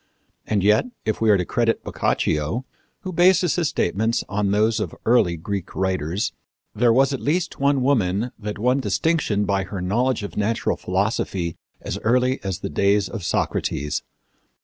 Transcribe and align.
And 0.47 0.63
yet, 0.63 0.85
if 1.05 1.21
we 1.21 1.29
are 1.29 1.37
to 1.37 1.45
credit 1.45 1.83
Boccaccio, 1.83 2.65
who 3.01 3.13
bases 3.13 3.55
his 3.57 3.69
statements 3.69 4.23
on 4.27 4.49
those 4.49 4.79
of 4.79 4.95
early 5.05 5.37
Greek 5.37 5.75
writers, 5.75 6.33
there 6.73 6.91
was 6.91 7.13
at 7.13 7.19
least 7.21 7.59
one 7.59 7.83
woman 7.83 8.31
that 8.39 8.57
won 8.57 8.79
distinction 8.79 9.45
by 9.45 9.63
her 9.65 9.79
knowledge 9.79 10.23
of 10.23 10.35
natural 10.35 10.75
philosophy 10.75 11.55
as 11.81 11.99
early 11.99 12.43
as 12.43 12.61
the 12.61 12.67
days 12.71 13.09
of 13.09 13.23
Socrates. 13.23 14.01